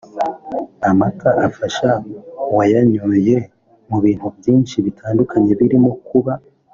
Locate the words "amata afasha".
0.89-1.89